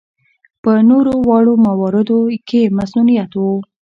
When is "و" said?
3.37-3.41